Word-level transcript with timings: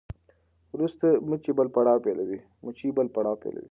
وروسته 0.73 1.07
مچۍ 1.29 1.51
بل 1.57 1.67
پړاو 1.75 2.03
پیلوي. 2.05 2.39